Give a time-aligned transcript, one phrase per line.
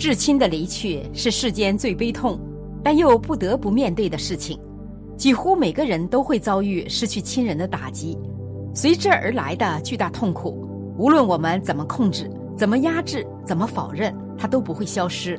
[0.00, 2.40] 至亲的离去是世间最悲痛，
[2.82, 4.58] 但又不得不面对的事情。
[5.14, 8.18] 几乎每个人都会遭遇失去亲人的打击，
[8.72, 10.66] 随之而来的巨大痛苦，
[10.96, 15.38] 无论我们怎么控制、怎么压制、怎么否认，它都不会消失。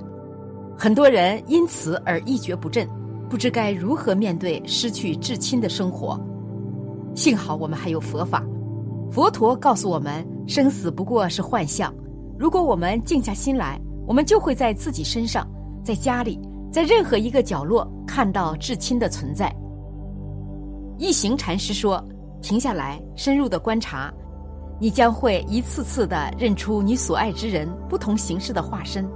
[0.77, 2.87] 很多人因此而一蹶不振，
[3.31, 6.23] 不知该如何面对失去至亲的生活。
[7.15, 8.45] 幸好我们还有佛法，
[9.11, 11.91] 佛陀告诉我们，生死不过是幻象。
[12.37, 15.47] 如果我们静下心来，我们就会在自己身上，
[15.85, 16.37] 在家里，
[16.69, 19.49] 在任何一个角落看到至亲的存在。
[20.97, 22.03] 一行禅师说
[22.43, 24.13] ：“停下来，深入的观察，
[24.81, 29.07] 你将会一次次的认出你所爱之人不同形式的化身。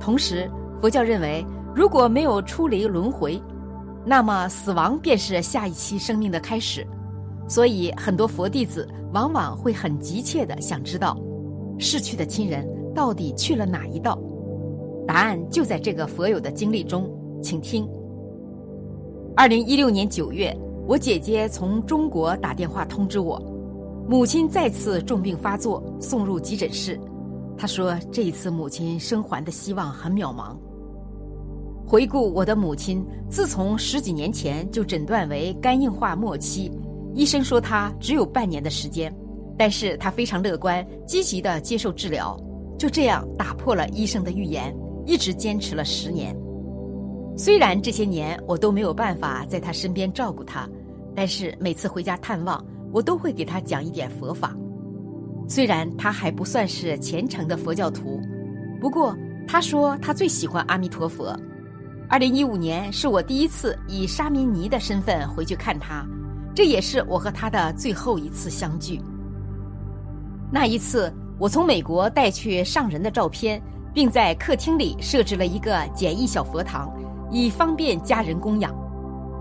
[0.00, 3.40] 同时，佛教认为，如果没有出离轮回，
[4.04, 6.84] 那么死亡便是下一期生命的开始。
[7.46, 11.16] 所以，很多佛弟子往往会很急切的想知道，
[11.78, 14.18] 逝去的亲人到底去了哪一道？
[15.06, 17.08] 答案就在这个佛友的经历中，
[17.40, 17.88] 请听。
[19.36, 20.52] 二零一六年九月。”
[20.88, 23.42] 我姐姐从中国打电话通知我，
[24.08, 26.96] 母亲再次重病发作，送入急诊室。
[27.58, 30.56] 她说，这一次母亲生还的希望很渺茫。
[31.84, 36.70] 回顾我的母亲，自从十几年前就诊断为肝硬化末期，
[37.16, 39.12] 医生说她只有半年的时间，
[39.58, 42.38] 但是她非常乐观，积极的接受治疗，
[42.78, 46.36] 就这样打破了医生的预言，一直坚持了十年。
[47.36, 50.68] 虽然这些年我都没有办法在他身边照顾他，
[51.14, 54.56] 但是每次回家探望，我都会给他讲一点佛法。
[55.48, 58.20] 虽然他还不算是虔诚的佛教徒，
[58.80, 61.38] 不过他说他最喜欢阿弥陀佛。
[62.08, 66.06] 二零一五年是我第一次以沙弥尼的身份回去看他，
[66.54, 69.00] 这也是我和他的最后一次相聚。
[70.50, 73.60] 那一次，我从美国带去上人的照片，
[73.92, 76.90] 并在客厅里设置了一个简易小佛堂。
[77.30, 78.74] 以方便家人供养。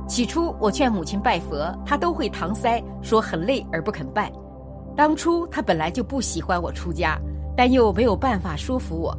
[0.08, 4.32] 起初我劝母亲拜佛，她都会搪塞，说很累而不肯拜。
[4.96, 7.20] 当初她本来就不喜欢我出家，
[7.56, 9.16] 但又没有办法说服我。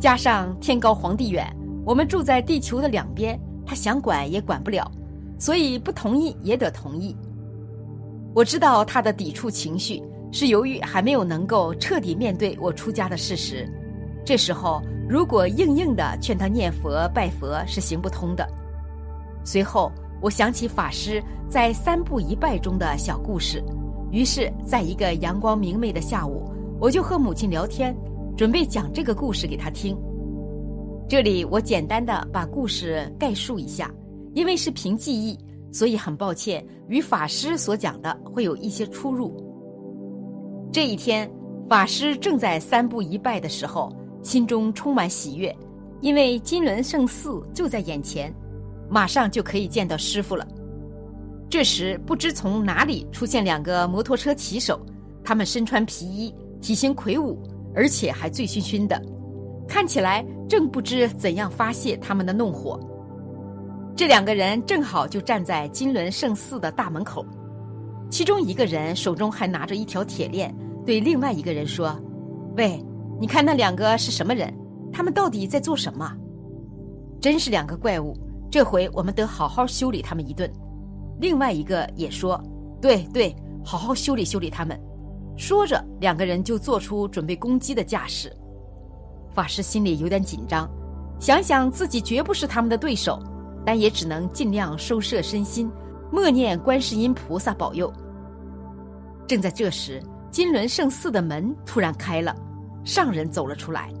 [0.00, 1.46] 加上天高皇帝远，
[1.84, 4.90] 我们住在地球的两边，她想管也管不了，
[5.38, 7.14] 所以不同意也得同意。
[8.34, 10.02] 我知道她的抵触情绪
[10.32, 13.68] 是由于还没有能够彻底面对我出家的事实。
[14.24, 14.82] 这时候。
[15.08, 18.46] 如果硬硬的劝他念佛拜佛是行不通的。
[19.42, 19.90] 随后，
[20.20, 23.64] 我想起法师在三步一拜中的小故事，
[24.12, 27.96] 于是，在一个阳光明媚的下午，我就和母亲聊天，
[28.36, 29.96] 准备讲这个故事给他听。
[31.08, 33.90] 这里我简单的把故事概述一下，
[34.34, 35.38] 因为是凭记忆，
[35.72, 39.47] 所以很抱歉与法师所讲的会有一些出入。
[40.72, 41.30] 这一天，
[41.68, 43.92] 法师正在三步一拜的时候。
[44.20, 45.56] 心中充满喜悦，
[46.00, 48.34] 因为金轮圣寺就在眼前，
[48.90, 50.46] 马上就可以见到师傅了。
[51.48, 54.78] 这时，不知从哪里出现两个摩托车骑手，
[55.24, 57.40] 他们身穿皮衣，体型魁梧，
[57.74, 59.00] 而且还醉醺醺的，
[59.68, 62.78] 看起来正不知怎样发泄他们的怒火。
[63.96, 67.24] 这两个人正好就站在金轮圣寺的大门口，
[68.18, 70.52] 其中一个人手中还拿着一条铁链，
[70.84, 71.96] 对另外一个人说
[72.58, 72.84] ：“喂。”
[73.20, 74.52] 你看那两个是什么人？
[74.92, 76.12] 他们到底在做什么？
[77.20, 78.16] 真是两个怪物！
[78.50, 80.52] 这回我们得好好修理他们一顿。
[81.20, 82.42] 另外一个也说
[82.82, 84.76] ：“对对，好好修理修理他们。”
[85.38, 88.36] 说着，两个人就做出准备攻击的架势。
[89.32, 90.68] 法师心里有点紧张，
[91.20, 93.22] 想想自己绝不是他们的对手，
[93.64, 95.70] 但也只能尽量收摄身心，
[96.10, 97.88] 默念观世音菩萨保佑。
[99.28, 102.34] 正在这时，金轮圣寺的门突然开了。
[102.82, 103.92] 上人走了出来，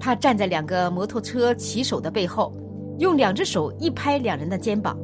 [0.00, 2.52] 他站在两个摩托车骑手的背后，
[2.98, 4.98] 用两只手一拍两人的肩膀，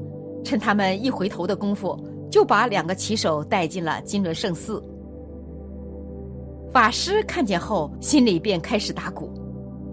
[0.45, 1.97] 趁他们一回头的功夫，
[2.29, 4.83] 就把两个骑手带进了金轮圣寺。
[6.73, 9.31] 法师看见后，心里便开始打鼓：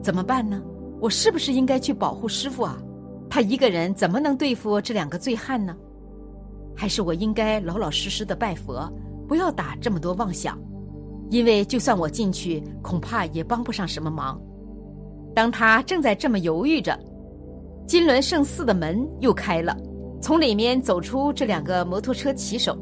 [0.01, 0.59] 怎么办呢？
[0.99, 2.81] 我是不是应该去保护师傅啊？
[3.29, 5.77] 他一个人怎么能对付这两个醉汉呢？
[6.75, 8.91] 还是我应该老老实实的拜佛，
[9.27, 10.57] 不要打这么多妄想？
[11.29, 14.39] 因为就算我进去，恐怕也帮不上什么忙。
[15.35, 16.97] 当他正在这么犹豫着，
[17.85, 19.75] 金轮圣寺的门又开了，
[20.21, 22.77] 从里面走出这两个摩托车骑手。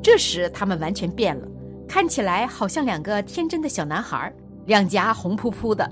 [0.00, 1.46] 这时他们完全变了，
[1.88, 4.32] 看起来好像两个天真的小男孩，
[4.64, 5.90] 两颊红扑扑的。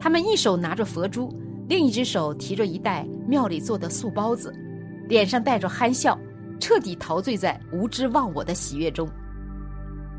[0.00, 1.32] 他们一手拿着佛珠，
[1.68, 4.52] 另一只手提着一袋庙里做的素包子，
[5.08, 6.18] 脸上带着憨笑，
[6.58, 9.08] 彻底陶醉在无知忘我的喜悦中。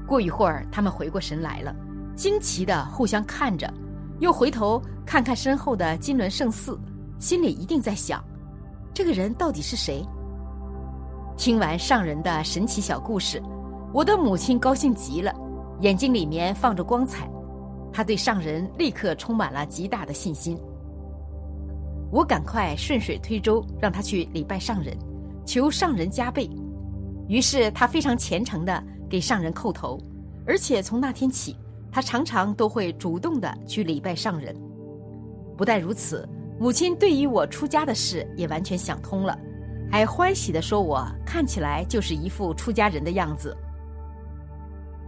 [0.09, 1.73] 过一会儿，他们回过神来了，
[2.15, 3.71] 惊奇的互相看着，
[4.19, 6.79] 又回头看看身后的金轮圣寺，
[7.19, 8.23] 心里一定在想：
[8.91, 10.03] 这个人到底是谁？
[11.37, 13.39] 听完上人的神奇小故事，
[13.93, 15.31] 我的母亲高兴极了，
[15.81, 17.29] 眼睛里面放着光彩。
[17.93, 20.57] 她对上人立刻充满了极大的信心。
[22.11, 24.97] 我赶快顺水推舟，让他去礼拜上人，
[25.45, 26.49] 求上人加倍。
[27.27, 29.99] 于是他非常虔诚的给上人叩头，
[30.45, 31.57] 而且从那天起，
[31.91, 34.55] 他常常都会主动的去礼拜上人。
[35.57, 36.27] 不但如此，
[36.59, 39.37] 母亲对于我出家的事也完全想通了，
[39.91, 43.55] 还欢喜的说我看起来就是一副出家人的样子。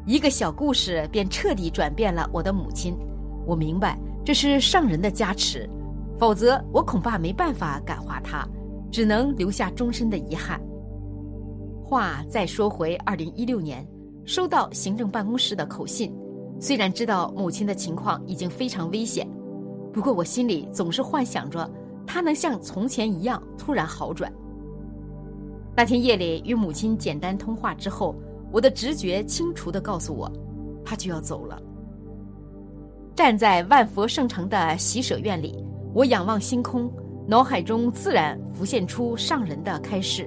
[0.05, 2.97] 一个小故事便彻底转变了我的母亲。
[3.45, 5.69] 我明白这是上人的加持。
[6.19, 8.47] 否则，我恐怕没办法感化他，
[8.91, 10.61] 只能留下终身的遗憾。
[11.91, 13.85] 话再说回二零一六年，
[14.23, 16.15] 收到行政办公室的口信，
[16.57, 19.27] 虽然知道母亲的情况已经非常危险，
[19.91, 21.69] 不过我心里总是幻想着
[22.07, 24.31] 她能像从前一样突然好转。
[25.75, 28.15] 那天夜里与母亲简单通话之后，
[28.53, 30.31] 我的直觉清楚地告诉我，
[30.85, 31.61] 她就要走了。
[33.13, 35.61] 站在万佛圣城的喜舍院里。
[35.93, 36.89] 我仰望星空，
[37.27, 40.25] 脑海中自然浮现出上人的开示。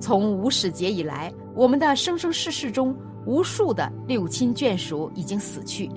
[0.00, 2.96] 从无始劫以来，我们的生生世世中，
[3.26, 5.90] 无数的六亲眷属已经死去，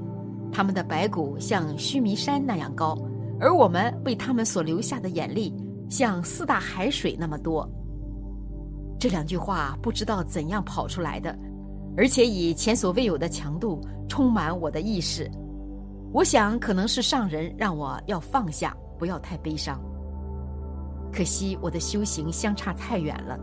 [0.51, 2.97] 他们的白骨像须弥山那样高，
[3.39, 5.53] 而我们为他们所流下的眼泪，
[5.89, 7.69] 像四大海水那么多。
[8.99, 11.37] 这两句话不知道怎样跑出来的，
[11.95, 15.29] 而且以前所未有的强度充满我的意识。
[16.13, 19.81] 我想，可能是上人让我要放下，不要太悲伤。
[21.13, 23.39] 可惜我的修行相差太远了。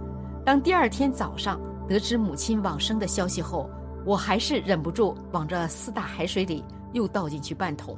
[0.49, 3.69] 当第二天早上得知母亲往生的消息后，
[4.07, 6.65] 我还是忍不住往这四大海水里
[6.95, 7.95] 又倒进去半桶。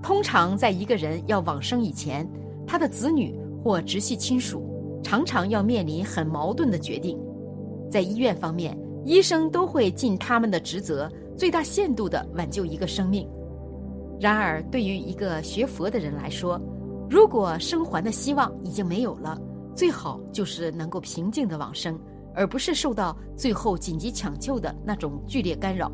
[0.00, 2.24] 通常，在一个人要往生以前，
[2.64, 4.70] 他的子女或直系亲属
[5.02, 7.18] 常常要面临很矛盾的决定。
[7.90, 13.28] 在医院方面，医生都会尽他们的职责，最大限度地挽救一个生命。
[14.20, 16.56] 然而，对于一个学佛的人来说，
[17.10, 19.36] 如果生还的希望已经没有了，
[19.76, 22.00] 最好就是能够平静的往生，
[22.34, 25.92] 而不是受到最后紧急抢救的那种剧烈干扰。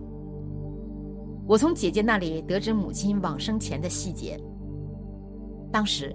[1.48, 4.40] 我从姐姐那里得知母亲往生前的细节。
[5.72, 6.14] 当时，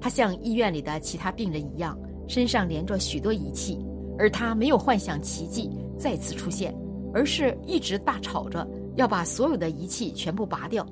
[0.00, 1.98] 她像医院里的其他病人一样，
[2.28, 3.84] 身上连着许多仪器，
[4.16, 5.68] 而她没有幻想奇迹
[5.98, 6.72] 再次出现，
[7.12, 10.86] 而是一直大吵着要把所有的仪器全部拔掉。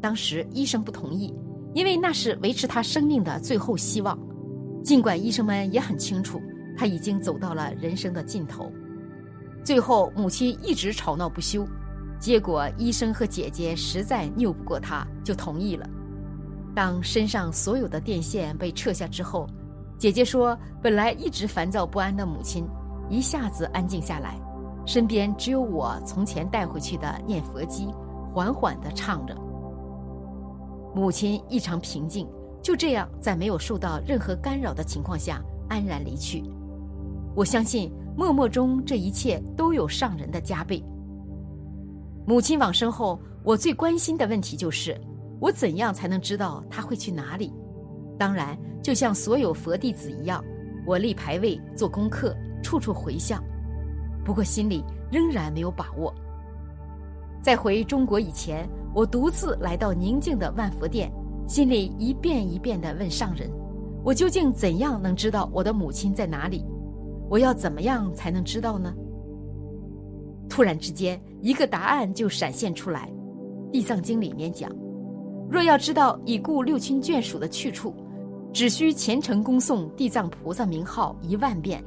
[0.00, 1.32] 当时医生不同意，
[1.72, 4.18] 因为那是维持他生命的最后希望。
[4.82, 6.40] 尽管医生们也很清楚
[6.76, 8.72] 他已经走到了人生的尽头，
[9.62, 11.66] 最后母亲一直吵闹不休，
[12.18, 15.88] 结果医生和姐姐实在拗不过他，就同意了。
[16.74, 19.46] 当身上所有的电线被撤下之后，
[19.98, 22.64] 姐姐说：“本来一直烦躁不安的母亲
[23.10, 24.40] 一下子安静下来，
[24.86, 27.88] 身边只有我从前带回去的念佛机，
[28.32, 29.36] 缓缓地唱着。”
[30.94, 32.26] 母亲异常平静，
[32.62, 36.42] 就这样在没有受到任何干扰的情况下安然离去。
[37.34, 40.82] 我相信默默中这一切都有上人的加倍。
[42.26, 45.00] 母亲往生后，我最关心的问题就是：
[45.40, 47.52] 我怎样才能知道他会去哪里？
[48.18, 50.44] 当然，就像所有佛弟子一样，
[50.86, 53.42] 我立牌位、做功课、处处回向。
[54.24, 56.14] 不过心里仍然没有把握。
[57.42, 58.68] 在回中国以前。
[58.92, 61.12] 我独自来到宁静的万佛殿，
[61.50, 63.50] 心里一遍一遍地问上人
[64.06, 66.64] ：“我究竟怎样能知道我的母亲在哪里？
[67.28, 68.94] 我要怎么样才能知道呢？”
[70.48, 73.10] 突然之间，一个答案就闪现出来，
[73.72, 74.70] 《地藏经》里面讲
[75.50, 77.92] ：“若要知道已故六亲眷属的去处，
[78.52, 81.82] 只需虔诚恭诵地藏菩萨名号一万遍，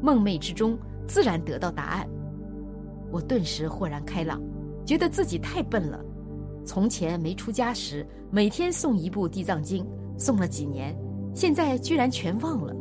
[0.00, 2.08] 梦寐之中自然得到答案。”
[3.10, 4.40] 我顿时豁然开朗，
[4.86, 5.98] 觉得自己太笨了。
[6.64, 9.84] 从前没出家时，每天诵一部《地藏经》，
[10.18, 10.96] 诵了几年，
[11.34, 12.74] 现在居然全忘了。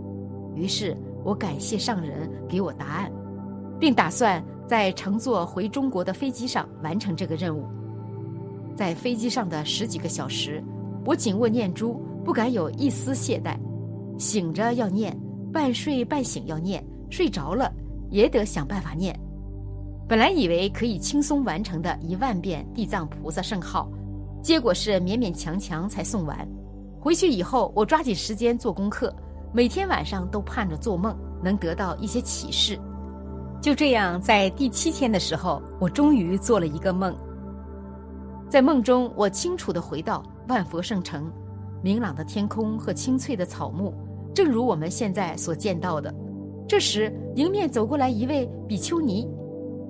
[0.55, 3.11] 于是我感谢上人给我答案，
[3.79, 7.65] 并打算在乘坐回中国的飞机上完成这个任务。
[8.75, 10.63] 在飞机上的十几个小时，
[11.05, 13.57] 我紧握念珠，不敢有一丝懈怠，
[14.19, 15.17] 醒着要念，
[15.53, 17.73] 半睡半醒要念，睡着了
[18.09, 19.17] 也得想办法念。
[20.07, 23.91] 本来以为可以轻松完成的一万遍地藏菩萨圣号，
[24.41, 26.47] 结果是勉勉强强才送完。
[26.97, 29.13] 回去以后，我抓紧时间做功课，
[29.53, 32.79] 每天晚上都盼着做梦能得到一些启示。
[33.61, 37.13] 就这样，在第七天的时候，我终于做了一个梦。
[38.49, 41.29] 在梦中，我清楚地回到万佛圣城，
[41.83, 43.93] 明朗的天空和青翠的草木，
[44.33, 46.13] 正如我们现在所见到的。
[46.65, 49.27] 这时，迎面走过来一位比丘尼，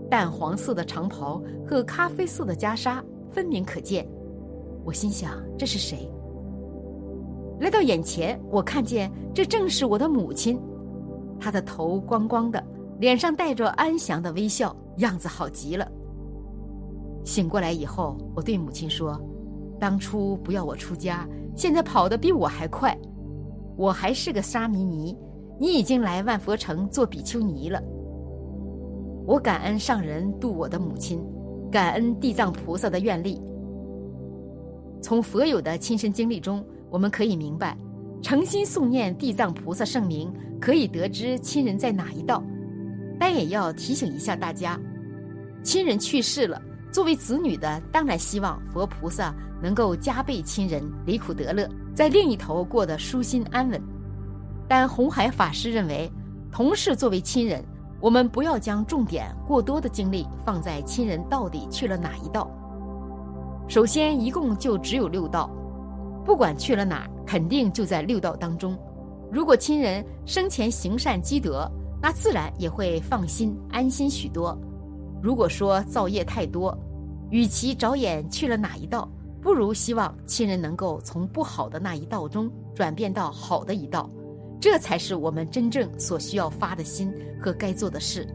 [0.10, 4.08] 淡黄色的长袍和咖啡色的袈裟分明可见。
[4.84, 6.10] 我心想：这是谁？
[7.60, 10.62] 来到眼前，我看见这正是我的母亲，
[11.40, 12.64] 她的头光光的，
[13.00, 15.90] 脸上带着安详的微笑，样子好极了。
[17.26, 19.20] 醒过来以后，我对母亲说
[19.78, 22.98] ：“当初不要我出家，现在跑得比我还快。
[23.76, 25.18] 我还是个沙弥尼，
[25.60, 27.82] 你已经来万佛城做比丘尼了。”
[29.28, 31.22] 我感恩上人度我的母亲，
[31.70, 33.42] 感恩地藏菩萨的愿力。
[35.04, 36.66] 从佛友的亲身经历中。
[36.90, 37.78] 我们可以明白，
[38.22, 42.42] 诚心诵念地藏菩萨圣名，可以得知亲人在哪一道。
[43.20, 44.80] 但也要提醒一下大家，
[45.62, 53.82] 亲人去世了，作为子女的当然希望佛菩萨能够加倍亲人离苦得乐，在另一头过得舒心安稳。
[54.66, 56.10] 但红海法师认为，
[56.50, 57.62] 同是作为亲人，
[58.00, 62.50] 我们不要将重点过多的精力放在亲人到底去了哪一道。
[63.68, 65.50] 首先，一共就只有六道。
[66.24, 68.78] 不管去了哪儿，肯定就在六道当中。
[69.32, 71.70] 如果亲人生前行善积德，
[72.02, 74.58] 那自然也会放心安心许多。
[75.22, 76.78] 如果说造业太多，
[77.30, 79.10] 与其着眼去了哪一道，
[79.42, 84.10] 不如希望亲人能够从不好的那一道中转变到好的一道，
[84.60, 88.28] 这才是我们真正所需要发的心和该做的事。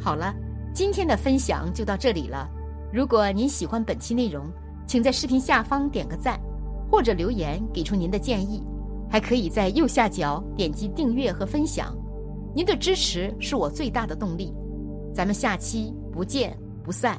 [0.00, 0.34] 好了，
[0.74, 2.48] 今天的分享就到这里了。
[2.92, 4.50] 如果您喜欢本期内容，
[4.86, 6.40] 请在视频下方点个赞，
[6.90, 8.62] 或者留言给出您的建议，
[9.08, 11.96] 还可以在右下角点击订阅和分享。
[12.54, 14.52] 您的支持是我最大的动力。
[15.14, 17.16] 咱们下期不见不散。